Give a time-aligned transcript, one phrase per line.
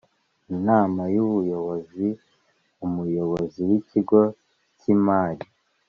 [0.55, 2.07] Inama y ubuyobozi
[2.85, 4.19] umuyobozi w ikigo
[4.79, 5.45] cy imari